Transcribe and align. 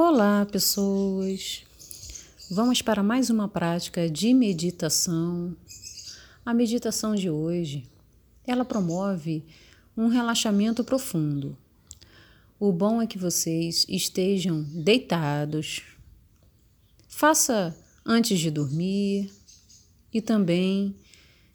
Olá, 0.00 0.46
pessoas! 0.46 1.64
Vamos 2.48 2.80
para 2.80 3.02
mais 3.02 3.30
uma 3.30 3.48
prática 3.48 4.08
de 4.08 4.32
meditação. 4.32 5.56
A 6.46 6.54
meditação 6.54 7.16
de 7.16 7.28
hoje, 7.28 7.84
ela 8.46 8.64
promove 8.64 9.44
um 9.96 10.06
relaxamento 10.06 10.84
profundo. 10.84 11.58
O 12.60 12.70
bom 12.70 13.02
é 13.02 13.08
que 13.08 13.18
vocês 13.18 13.84
estejam 13.88 14.62
deitados. 14.62 15.82
Faça 17.08 17.76
antes 18.06 18.38
de 18.38 18.52
dormir 18.52 19.28
e 20.14 20.22
também, 20.22 20.94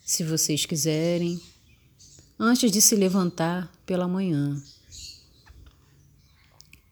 se 0.04 0.22
vocês 0.22 0.66
quiserem, 0.66 1.42
antes 2.38 2.70
de 2.70 2.82
se 2.82 2.98
levantar 2.98 3.72
pela 3.86 4.06
manhã. 4.06 4.62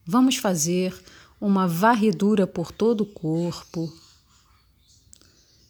Vamos 0.06 0.38
fazer 0.38 0.94
uma 1.42 1.68
varredura 1.68 2.46
por 2.46 2.72
todo 2.72 3.02
o 3.02 3.06
corpo. 3.06 3.92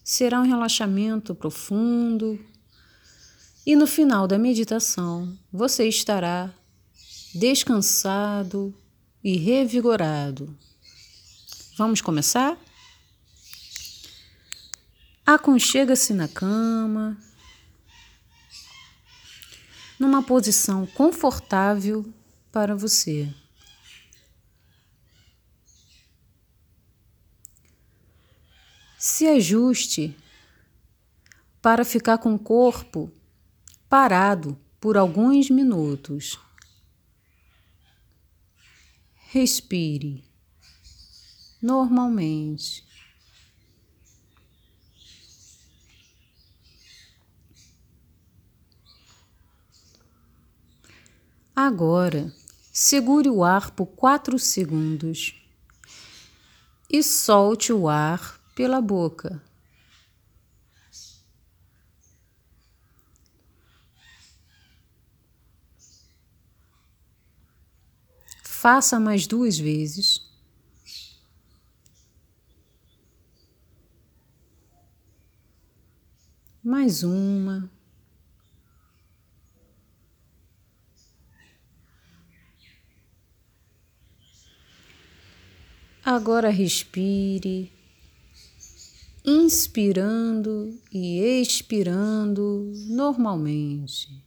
Será 0.03 0.41
um 0.41 0.45
relaxamento 0.45 1.33
profundo 1.33 2.37
e 3.65 3.73
no 3.73 3.87
final 3.87 4.27
da 4.27 4.37
meditação 4.37 5.37
você 5.49 5.87
estará 5.87 6.53
descansado 7.33 8.75
e 9.23 9.37
revigorado. 9.37 10.53
Vamos 11.77 12.01
começar? 12.01 12.57
Aconchega-se 15.25 16.13
na 16.13 16.27
cama, 16.27 17.17
numa 19.97 20.21
posição 20.21 20.85
confortável 20.87 22.05
para 22.51 22.75
você. 22.75 23.33
Se 29.03 29.25
ajuste 29.25 30.15
para 31.59 31.83
ficar 31.83 32.19
com 32.19 32.35
o 32.35 32.39
corpo 32.39 33.11
parado 33.89 34.55
por 34.79 34.95
alguns 34.95 35.49
minutos. 35.49 36.39
Respire 39.31 40.23
normalmente. 41.59 42.85
Agora, 51.55 52.31
segure 52.71 53.31
o 53.31 53.43
ar 53.43 53.71
por 53.71 53.87
quatro 53.87 54.37
segundos 54.37 55.43
e 56.87 57.01
solte 57.01 57.73
o 57.73 57.89
ar 57.89 58.40
pela 58.55 58.81
boca. 58.81 59.41
Faça 68.43 68.99
mais 68.99 69.25
duas 69.25 69.57
vezes. 69.57 70.29
Mais 76.63 77.01
uma. 77.01 77.71
Agora 86.05 86.49
respire 86.49 87.71
inspirando 89.23 90.79
e 90.91 91.41
expirando 91.41 92.71
normalmente. 92.87 94.23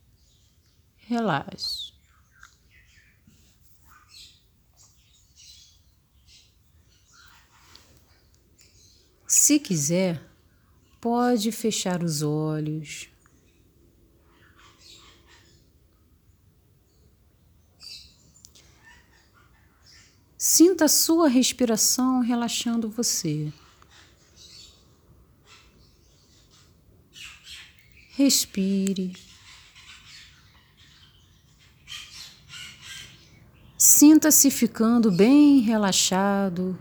Relaxe. 0.97 1.93
Se 9.27 9.59
quiser, 9.59 10.23
pode 11.01 11.51
fechar 11.51 12.03
os 12.03 12.23
olhos. 12.23 13.09
Sinta 20.39 20.85
a 20.85 20.89
sua 20.89 21.29
respiração 21.29 22.21
relaxando 22.21 22.89
você. 22.89 23.53
Respire. 28.25 29.13
Sinta-se 33.77 34.51
ficando 34.51 35.13
bem 35.13 35.61
relaxado. 35.61 36.79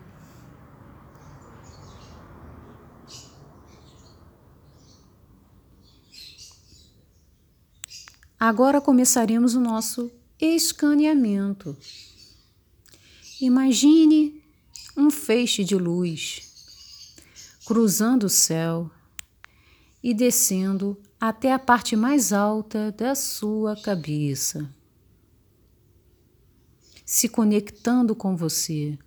Agora 8.39 8.79
começaremos 8.79 9.53
o 9.53 9.59
nosso 9.59 10.09
escaneamento. 10.39 11.75
Imagine 13.41 14.41
um 14.95 15.11
feixe 15.11 15.61
de 15.65 15.75
luz 15.75 17.17
cruzando 17.65 18.27
o 18.27 18.29
céu 18.29 18.89
e 20.01 20.13
descendo 20.13 20.97
até 21.25 21.53
a 21.53 21.57
parte 21.57 21.95
mais 21.95 22.33
alta 22.33 22.91
da 22.91 23.15
sua 23.15 23.81
cabeça, 23.81 24.69
se 27.05 27.29
conectando 27.29 28.13
com 28.13 28.35
você. 28.35 28.99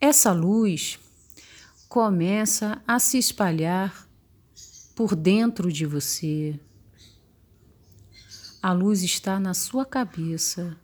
Essa 0.00 0.32
luz 0.32 0.98
começa 1.86 2.82
a 2.86 2.98
se 2.98 3.18
espalhar 3.18 4.08
por 4.96 5.14
dentro 5.14 5.70
de 5.70 5.84
você. 5.84 6.58
A 8.62 8.72
luz 8.72 9.02
está 9.02 9.38
na 9.38 9.52
sua 9.52 9.84
cabeça. 9.84 10.74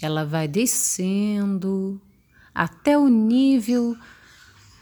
Ela 0.00 0.24
vai 0.24 0.48
descendo 0.48 2.00
até 2.54 2.96
o 2.96 3.08
nível 3.08 3.94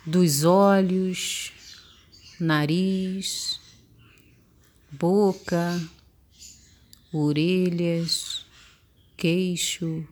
dos 0.07 0.45
olhos, 0.45 1.53
nariz, 2.41 3.61
boca, 4.91 5.81
orelhas, 7.13 8.47
queixo. 9.17 10.07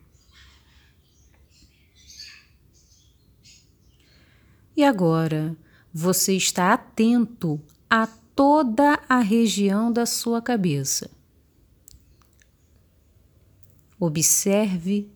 E 4.75 4.83
agora 4.83 5.57
você 5.93 6.33
está 6.33 6.73
atento 6.73 7.59
a 7.89 8.07
toda 8.07 8.99
a 9.09 9.19
região 9.19 9.91
da 9.91 10.05
sua 10.05 10.41
cabeça. 10.41 11.09
Observe 13.99 15.11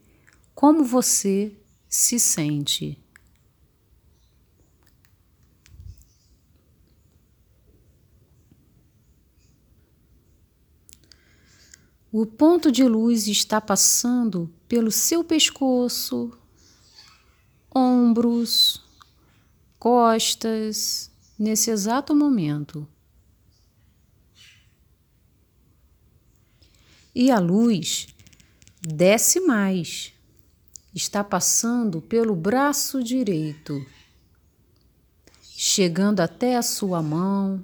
como 0.53 0.83
você 0.83 1.55
se 1.87 2.19
sente. 2.19 3.02
O 12.15 12.27
ponto 12.27 12.71
de 12.71 12.83
luz 12.83 13.27
está 13.27 13.59
passando 13.59 14.47
pelo 14.67 14.91
seu 14.91 15.23
pescoço, 15.23 16.31
ombros, 17.73 18.83
costas, 19.79 21.09
nesse 21.39 21.71
exato 21.71 22.15
momento. 22.15 22.87
E 27.15 27.31
a 27.31 27.39
luz 27.39 28.05
desce 28.79 29.39
mais, 29.39 30.13
está 30.93 31.23
passando 31.23 31.99
pelo 31.99 32.35
braço 32.35 33.03
direito, 33.03 33.83
chegando 35.41 36.19
até 36.19 36.57
a 36.57 36.61
sua 36.61 37.01
mão 37.01 37.63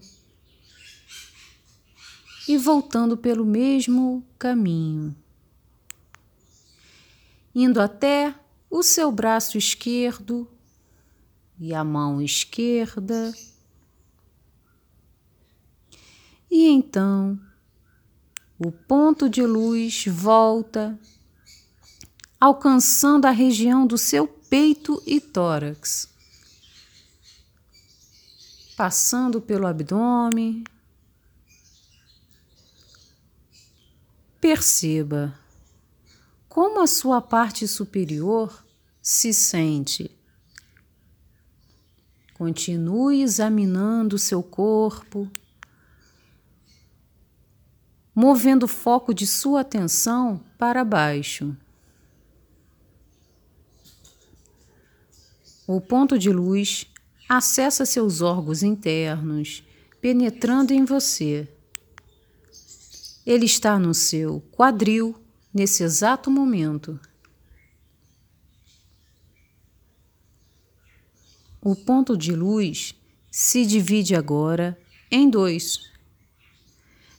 e 2.49 2.57
voltando 2.57 3.15
pelo 3.15 3.45
mesmo 3.45 4.25
caminho, 4.39 5.15
indo 7.53 7.79
até 7.79 8.33
o 8.71 8.81
seu 8.81 9.11
braço 9.11 9.55
esquerdo 9.55 10.49
e 11.59 11.75
a 11.75 11.83
mão 11.83 12.19
esquerda. 12.19 13.31
E 16.49 16.69
então 16.69 17.39
o 18.57 18.71
ponto 18.71 19.29
de 19.29 19.43
luz 19.43 20.05
volta 20.07 20.99
alcançando 22.41 23.25
a 23.25 23.31
região 23.31 23.85
do 23.85 23.95
seu 23.95 24.27
peito 24.27 24.99
e 25.05 25.21
tórax, 25.21 26.09
passando 28.75 29.39
pelo 29.39 29.67
abdômen. 29.67 30.63
Perceba 34.39 35.37
como 36.47 36.81
a 36.81 36.87
sua 36.87 37.21
parte 37.21 37.67
superior 37.67 38.65
se 39.01 39.33
sente. 39.33 40.09
Continue 42.33 43.21
examinando 43.21 44.17
seu 44.17 44.41
corpo, 44.41 45.29
movendo 48.15 48.63
o 48.63 48.67
foco 48.67 49.13
de 49.13 49.27
sua 49.27 49.61
atenção 49.61 50.41
para 50.57 50.85
baixo. 50.85 51.55
O 55.67 55.81
ponto 55.81 56.17
de 56.17 56.31
luz 56.31 56.87
acessa 57.27 57.85
seus 57.85 58.21
órgãos 58.21 58.63
internos, 58.63 59.63
penetrando 60.01 60.73
em 60.73 60.85
você. 60.85 61.47
Ele 63.29 63.45
está 63.45 63.77
no 63.77 63.93
seu 63.93 64.41
quadril 64.49 65.15
nesse 65.53 65.83
exato 65.83 66.31
momento. 66.31 66.99
O 71.61 71.75
ponto 71.75 72.17
de 72.17 72.31
luz 72.31 72.95
se 73.29 73.67
divide 73.67 74.15
agora 74.15 74.75
em 75.11 75.29
dois, 75.29 75.91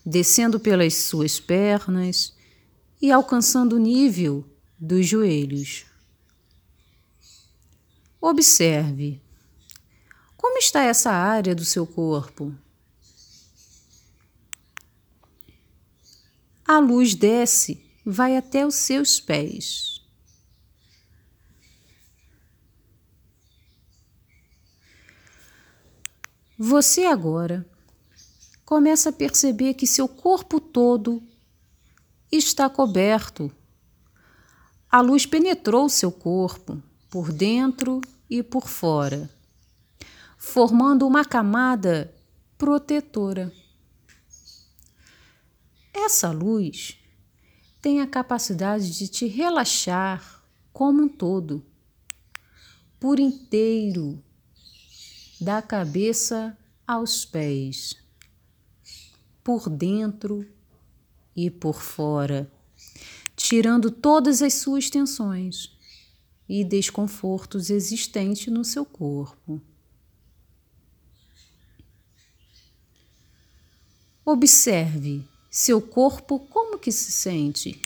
descendo 0.05 0.59
pelas 0.59 0.97
suas 0.97 1.39
pernas 1.39 2.35
e 3.01 3.13
alcançando 3.13 3.77
o 3.77 3.79
nível 3.79 4.45
dos 4.77 5.07
joelhos. 5.07 5.87
Observe 8.21 9.23
como 10.37 10.59
está 10.59 10.83
essa 10.83 11.13
área 11.13 11.55
do 11.55 11.65
seu 11.65 11.87
corpo. 11.87 12.53
A 16.73 16.79
luz 16.79 17.17
desce, 17.17 17.85
vai 18.07 18.37
até 18.37 18.65
os 18.65 18.77
seus 18.77 19.19
pés. 19.19 20.01
Você 26.57 27.07
agora 27.07 27.69
começa 28.65 29.09
a 29.09 29.13
perceber 29.13 29.75
que 29.75 29.85
seu 29.85 30.07
corpo 30.07 30.61
todo 30.61 31.21
está 32.31 32.71
coberto. 32.71 33.51
A 34.89 35.01
luz 35.01 35.27
penetrou 35.27 35.89
seu 35.89 36.13
corpo 36.13 36.81
por 37.11 37.33
dentro 37.33 38.01
e 38.31 38.45
por 38.45 38.69
fora, 38.69 39.29
formando 40.39 41.05
uma 41.05 41.25
camada 41.25 42.15
protetora. 42.57 43.53
Essa 46.03 46.31
luz 46.31 46.99
tem 47.83 48.01
a 48.01 48.07
capacidade 48.07 48.91
de 48.91 49.07
te 49.07 49.27
relaxar 49.27 50.43
como 50.73 51.03
um 51.03 51.09
todo, 51.09 51.63
por 52.99 53.21
inteiro, 53.21 54.23
da 55.39 55.61
cabeça 55.61 56.57
aos 56.87 57.27
pés, 57.27 57.97
por 59.45 59.69
dentro 59.69 60.51
e 61.37 61.51
por 61.51 61.83
fora, 61.83 62.51
tirando 63.37 63.91
todas 63.91 64.41
as 64.41 64.55
suas 64.55 64.89
tensões 64.89 65.77
e 66.49 66.65
desconfortos 66.65 67.69
existentes 67.69 68.47
no 68.51 68.65
seu 68.65 68.87
corpo. 68.87 69.61
Observe 74.25 75.29
seu 75.51 75.83
corpo 75.83 76.39
como 76.39 76.79
que 76.79 76.93
se 76.93 77.11
sente. 77.11 77.83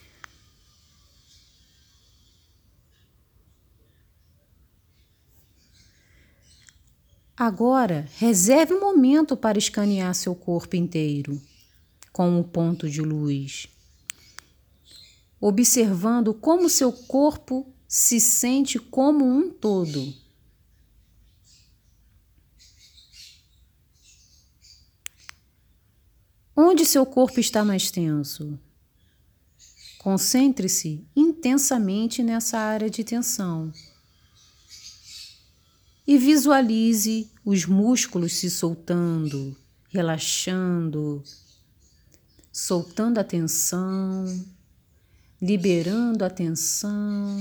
Agora, 7.37 8.07
reserve 8.19 8.75
um 8.75 8.81
momento 8.81 9.37
para 9.37 9.59
escanear 9.59 10.15
seu 10.15 10.37
corpo 10.37 10.77
inteiro 10.77 11.41
com 12.13 12.29
um 12.29 12.45
ponto 12.45 12.89
de 12.89 13.01
luz, 13.01 13.67
observando 15.41 16.33
como 16.33 16.71
seu 16.71 16.93
corpo 16.93 17.67
se 17.89 18.21
sente 18.21 18.79
como 18.79 19.25
um 19.25 19.51
todo. 19.51 20.24
Onde 26.57 26.87
seu 26.87 27.05
corpo 27.05 27.41
está 27.41 27.65
mais 27.65 27.91
tenso? 27.91 28.59
Concentre-se 29.99 31.07
intensamente 31.17 32.23
nessa 32.23 32.59
área 32.59 32.91
de 32.91 33.03
tensão 33.03 33.73
e 36.07 36.19
visualize 36.19 37.31
os 37.45 37.65
músculos 37.65 38.35
se 38.35 38.51
soltando, 38.51 39.57
relaxando, 39.89 41.25
soltando 42.53 43.19
a 43.19 43.25
tensão, 43.25 44.27
liberando 45.41 46.25
a 46.25 46.31
tensão 46.31 47.39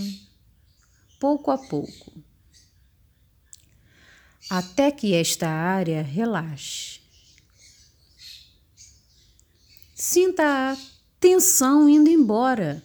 pouco 1.19 1.51
a 1.51 1.57
pouco, 1.57 2.11
até 4.49 4.91
que 4.91 5.13
esta 5.13 5.47
área 5.47 6.01
relaxe. 6.01 7.02
Sinta 10.13 10.43
a 10.43 10.77
tensão 11.19 11.89
indo 11.89 12.07
embora. 12.07 12.83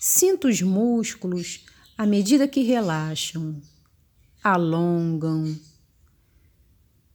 Sinta 0.00 0.48
os 0.48 0.60
músculos 0.60 1.64
à 1.96 2.04
medida 2.04 2.48
que 2.48 2.62
relaxam, 2.62 3.62
alongam. 4.42 5.56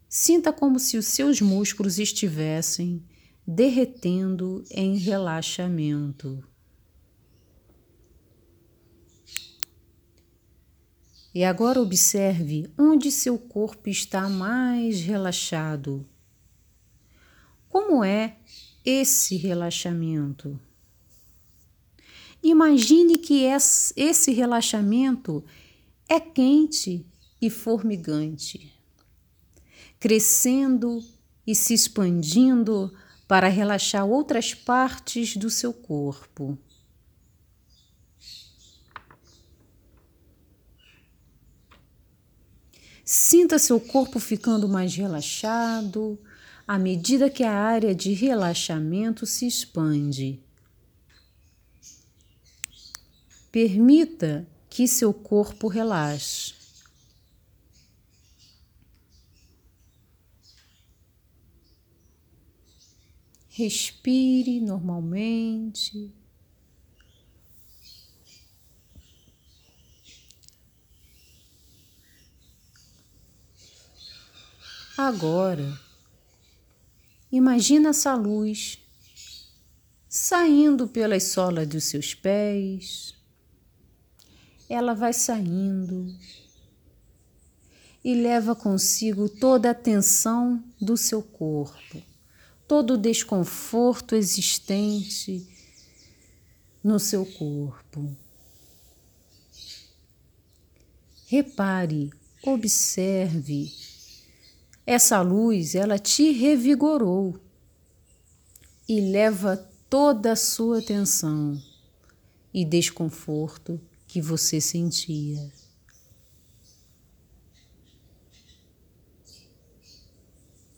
Sinta 0.07 0.53
como 0.53 0.79
se 0.79 0.97
os 0.97 1.07
seus 1.07 1.41
músculos 1.41 1.99
estivessem 1.99 3.05
derretendo 3.45 4.63
em 4.71 4.95
relaxamento. 4.95 6.41
E 11.35 11.44
agora 11.44 11.81
observe 11.81 12.71
onde 12.79 13.11
seu 13.11 13.37
corpo 13.37 13.89
está 13.89 14.29
mais 14.29 15.01
relaxado. 15.01 16.07
Como 17.77 18.03
é 18.03 18.35
esse 18.83 19.37
relaxamento? 19.37 20.59
Imagine 22.41 23.19
que 23.19 23.43
esse 23.95 24.31
relaxamento 24.31 25.45
é 26.09 26.19
quente 26.19 27.05
e 27.39 27.51
formigante, 27.51 28.73
crescendo 29.99 31.05
e 31.45 31.53
se 31.53 31.75
expandindo 31.75 32.91
para 33.27 33.47
relaxar 33.47 34.07
outras 34.07 34.55
partes 34.55 35.37
do 35.37 35.51
seu 35.51 35.71
corpo. 35.71 36.57
Sinta 43.05 43.59
seu 43.59 43.79
corpo 43.79 44.19
ficando 44.19 44.67
mais 44.67 44.95
relaxado 44.95 46.19
à 46.68 46.78
medida 46.78 47.30
que 47.30 47.44
a 47.44 47.54
área 47.54 47.95
de 47.95 48.14
relaxamento 48.14 49.26
se 49.26 49.47
expande. 49.47 50.44
Permita 53.50 54.45
que 54.69 54.86
seu 54.86 55.14
corpo 55.14 55.69
relaxe. 55.69 56.54
Respire 63.50 64.59
normalmente. 64.59 66.14
Agora, 74.97 75.86
imagina 77.31 77.89
essa 77.89 78.15
luz 78.15 78.79
saindo 80.09 80.87
pelas 80.87 81.23
solas 81.23 81.67
dos 81.67 81.83
seus 81.83 82.13
pés. 82.13 83.13
Ela 84.69 84.93
vai 84.93 85.13
saindo 85.13 86.13
e 88.03 88.13
leva 88.15 88.55
consigo 88.55 89.27
toda 89.29 89.71
a 89.71 89.75
tensão 89.75 90.63
do 90.79 90.95
seu 90.95 91.21
corpo, 91.21 92.01
todo 92.67 92.93
o 92.93 92.97
desconforto 92.97 94.15
existente 94.15 95.45
no 96.83 96.99
seu 96.99 97.25
corpo. 97.25 98.15
Repare, 101.27 102.09
observe. 102.41 103.73
Essa 104.89 105.19
luz, 105.19 105.75
ela 105.75 105.99
te 105.99 106.31
revigorou 106.31 107.37
e 108.87 109.01
leva 109.01 109.57
toda 109.89 110.31
a 110.31 110.35
sua 110.37 110.79
atenção 110.79 111.61
e 112.53 112.63
desconforto 112.63 113.81
que 114.07 114.21
você 114.21 114.61
sentia. 114.61 115.51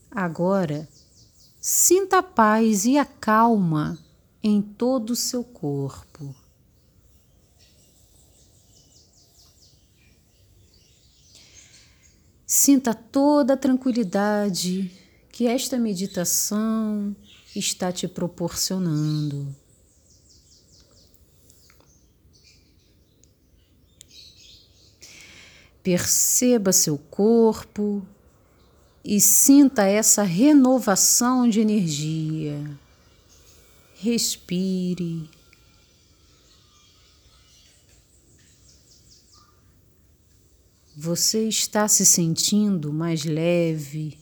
Agora, 0.09 0.89
sinta 1.61 2.17
a 2.17 2.23
paz 2.23 2.85
e 2.85 2.97
a 2.97 3.05
calma 3.05 3.95
em 4.41 4.59
todo 4.59 5.11
o 5.11 5.15
seu 5.15 5.43
corpo. 5.43 6.35
Sinta 12.69 12.93
toda 12.93 13.55
a 13.55 13.57
tranquilidade 13.57 14.91
que 15.31 15.47
esta 15.47 15.75
meditação 15.79 17.15
está 17.55 17.91
te 17.91 18.07
proporcionando. 18.07 19.47
Perceba 25.81 26.71
seu 26.71 26.95
corpo 26.95 28.05
e 29.03 29.19
sinta 29.19 29.85
essa 29.85 30.21
renovação 30.21 31.49
de 31.49 31.61
energia. 31.61 32.61
Respire. 33.95 35.27
Você 41.01 41.47
está 41.47 41.87
se 41.87 42.05
sentindo 42.05 42.91
mais 42.91 43.23
leve, 43.23 44.19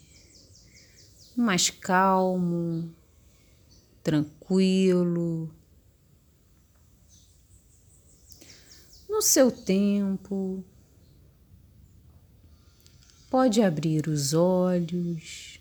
mais 1.36 1.72
calmo, 1.72 2.94
tranquilo. 4.04 5.50
No 9.10 9.24
seu 9.24 9.52
tempo, 9.52 10.64
pode 13.28 13.64
abrir 13.64 14.08
os 14.08 14.36
olhos. 14.36 15.60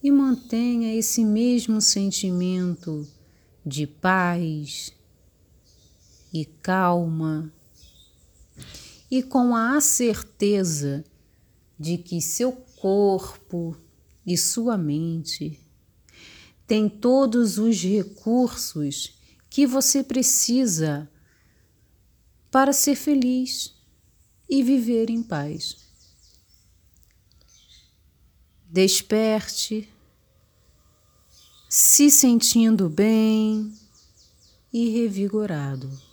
E 0.00 0.12
mantenha 0.12 0.94
esse 0.94 1.24
mesmo 1.24 1.80
sentimento 1.80 3.17
de 3.68 3.86
paz 3.86 4.94
e 6.32 6.44
calma, 6.44 7.52
e 9.10 9.22
com 9.22 9.54
a 9.54 9.80
certeza 9.80 11.04
de 11.78 11.98
que 11.98 12.20
seu 12.20 12.52
corpo 12.52 13.76
e 14.26 14.36
sua 14.36 14.76
mente 14.76 15.60
têm 16.66 16.88
todos 16.88 17.58
os 17.58 17.82
recursos 17.82 19.18
que 19.48 19.66
você 19.66 20.02
precisa 20.02 21.10
para 22.50 22.72
ser 22.72 22.96
feliz 22.96 23.74
e 24.48 24.62
viver 24.62 25.10
em 25.10 25.22
paz. 25.22 25.76
Desperte, 28.70 29.88
se 31.68 32.10
sentindo 32.10 32.88
bem 32.88 33.70
e 34.72 34.88
revigorado. 34.88 36.07